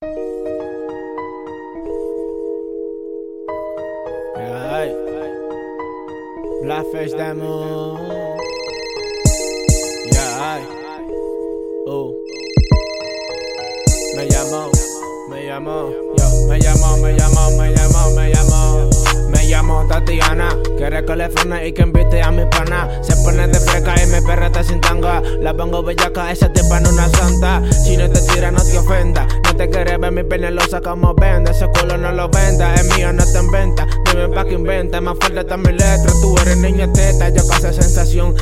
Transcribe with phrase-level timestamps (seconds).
[0.00, 0.14] Yeah,
[6.62, 7.98] Blueface Diamond.
[10.12, 10.62] Yeah,
[11.88, 12.14] oh.
[14.14, 14.70] Me llamo,
[15.30, 18.57] me llamo, yo, me llamo, me llamo, me llamo, me llamo.
[19.28, 22.88] Me llamo Tatiana, quiere que le frene y que invite a mi pana.
[23.02, 25.22] Se pone de freca y mi perreta sin tanga.
[25.40, 27.62] La pongo bellaca, esa tipa en una santa.
[27.70, 29.26] Si no te tira, no te ofenda.
[29.44, 31.50] No te quiere ver mi penelosa como vende.
[31.50, 33.86] Ese culo no lo venda, es mío, no te inventa.
[34.10, 36.10] Dime pa' que inventa, más fuerte está mi letra.
[36.20, 38.34] Tú eres niña teta, yo casi sensación.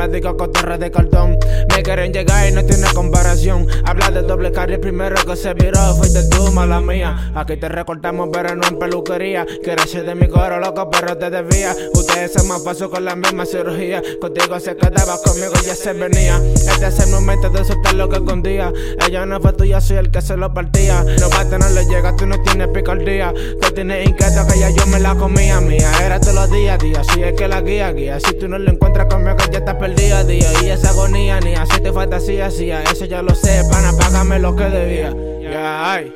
[0.00, 0.50] Plástico con
[0.80, 1.36] de cartón.
[1.68, 3.66] Me quieren llegar y no tiene comparación.
[3.84, 5.94] Habla de doble carry primero que se viró.
[5.94, 7.30] Fuiste tú, mala mía.
[7.34, 9.46] Aquí te recortamos, pero no en peluquería.
[9.62, 11.76] Quieres de mi coro, loco, pero te desvía.
[11.92, 14.02] Ustedes son más pasos con la misma cirugía.
[14.22, 16.40] Contigo se quedaba, conmigo ya se venía.
[16.54, 18.72] Este es el momento de soltar lo que escondía.
[19.06, 21.04] Ella no fue tuya, soy el que se lo partía.
[21.20, 23.34] No bate, no le llega, tú no tienes picardía.
[23.60, 25.60] Tú tienes inquieto que ya yo me la comía.
[25.60, 27.04] Mía, era todos los días, día.
[27.04, 28.18] Si es que la guía, guía.
[28.18, 30.48] Si tú no lo encuentras conmigo, ya estás perdida, día.
[30.62, 32.82] Y esa agonía, ni así te fantasía, hacía.
[32.84, 35.14] Eso ya lo sé, pana, págame lo que debía.
[35.40, 36.12] Ya, ay.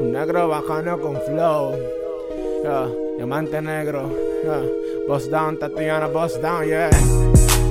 [0.00, 1.76] Un negro bajano con flow.
[2.62, 4.10] Yeah, diamante negro.
[4.44, 4.62] Yeah,
[5.08, 6.90] bust down, Tatiana, bust down, yeah.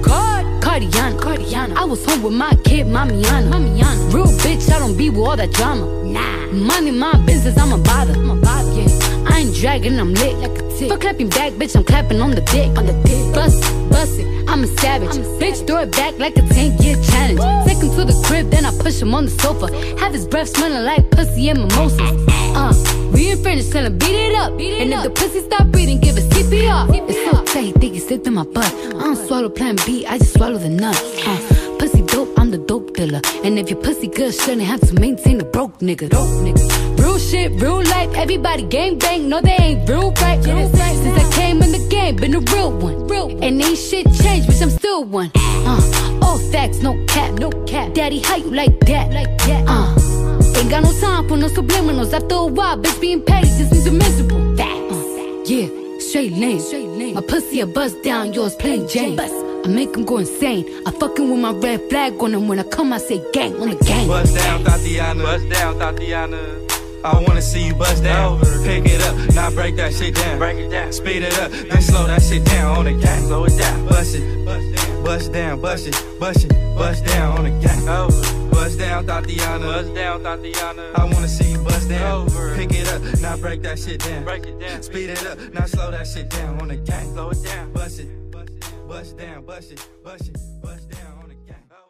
[0.01, 1.75] Card, Cardiana, Cardiana.
[1.75, 3.49] I was home with my kid, Mamiana.
[3.49, 4.13] Mamiana.
[4.13, 5.85] Real bitch, I don't be with all that drama.
[6.03, 6.47] Nah.
[6.51, 8.13] Money, my business, I'm a bother.
[8.13, 9.27] I'm a bother, yeah.
[9.29, 10.91] I ain't dragging, I'm lit like a tick.
[10.91, 12.69] For clapping back, bitch, I'm clapping on the dick.
[12.77, 13.19] On the dick.
[13.33, 15.09] Bust, bust it, I'm a savage.
[15.09, 15.41] I'm a savage.
[15.41, 17.39] Bitch, throw it back like a 10 year challenge.
[17.67, 19.67] Take him to the crib, then I push him on the sofa.
[19.99, 21.99] Have his breath smelling like pussy and mimosas.
[22.55, 22.73] Uh,
[23.13, 24.57] we in French, tell him beat it up.
[24.57, 26.87] Beat it and if the pussy stop breathing, give it CPR.
[26.87, 27.09] CPR.
[27.09, 28.73] It's so tight, think he slipped in my butt.
[28.73, 30.95] I don't swallow plan B, I just swallow the nut.
[31.25, 33.21] Uh, pussy dope, I'm the dope dealer.
[33.43, 36.09] And if your pussy good, shouldn't have to maintain a broke nigga.
[36.09, 36.98] Broke nigga.
[37.19, 40.41] Real shit, real life, everybody gang bang, no they ain't real right.
[40.41, 43.07] Since I came in the game, been a real one.
[43.07, 45.29] Real and ain't shit changed, bitch, I'm still one.
[45.35, 47.93] Uh, all facts, no cap, no cap.
[47.93, 49.11] Daddy, how you like that?
[49.11, 49.65] Like that?
[49.67, 52.13] Uh, ain't got no time for no subliminals.
[52.13, 54.55] After a while, bitch, being petty just means you're miserable.
[54.55, 54.93] Facts.
[54.93, 56.61] Uh, yeah, straight lane.
[56.61, 57.15] Straight lane.
[57.15, 59.19] My pussy a bust down, yours plain Jane.
[59.19, 60.65] I make him go insane.
[60.85, 62.47] I fucking with my red flag on him.
[62.47, 64.07] When I come, I say gang on the gang.
[64.07, 65.21] Bust down, Thotiana.
[65.21, 66.69] Bust down, Thotiana.
[67.03, 68.39] I wanna see you bust down.
[68.63, 70.37] Pick it up, now break that shit down.
[70.37, 70.91] Break it down.
[70.91, 73.27] Speed it up, then slow that shit down on the gang.
[73.27, 73.87] Slow it down.
[73.87, 74.45] Bust it,
[75.03, 77.85] bust down, bust it, bust it, bust down on the gang.
[78.51, 79.61] Bust down, Thotiana.
[79.61, 80.95] Bust down, Thotiana.
[80.95, 82.27] I wanna see you bust down.
[82.55, 84.23] Pick it up, now break that shit down.
[84.23, 84.81] Break it down.
[84.83, 87.13] Speed it up, now slow that shit down on the gang.
[87.13, 87.71] Slow it down.
[87.71, 88.09] Bust it,
[88.87, 90.37] bust down, bust it, bust it.